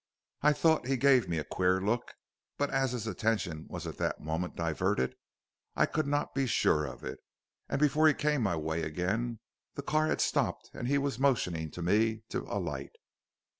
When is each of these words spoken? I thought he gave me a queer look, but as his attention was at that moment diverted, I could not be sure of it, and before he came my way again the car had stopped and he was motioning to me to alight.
I 0.41 0.53
thought 0.53 0.87
he 0.87 0.97
gave 0.97 1.29
me 1.29 1.37
a 1.37 1.43
queer 1.43 1.79
look, 1.79 2.13
but 2.57 2.71
as 2.71 2.91
his 2.93 3.05
attention 3.05 3.67
was 3.69 3.85
at 3.85 3.99
that 3.99 4.19
moment 4.19 4.55
diverted, 4.55 5.13
I 5.75 5.85
could 5.85 6.07
not 6.07 6.33
be 6.33 6.47
sure 6.47 6.85
of 6.85 7.03
it, 7.03 7.19
and 7.69 7.79
before 7.79 8.07
he 8.07 8.15
came 8.15 8.41
my 8.41 8.55
way 8.55 8.81
again 8.81 9.37
the 9.75 9.83
car 9.83 10.07
had 10.07 10.19
stopped 10.19 10.71
and 10.73 10.87
he 10.87 10.97
was 10.97 11.19
motioning 11.19 11.69
to 11.69 11.83
me 11.83 12.23
to 12.29 12.39
alight. 12.51 12.93